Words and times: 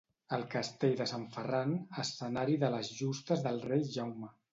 El 0.35 0.43
Castell 0.51 0.95
de 1.01 1.05
Sant 1.11 1.27
Ferran, 1.35 1.75
escenari 2.03 2.57
de 2.65 2.71
les 2.77 2.89
Justes 3.03 3.45
del 3.49 3.61
Rei 3.67 3.85
Jaume. 3.99 4.31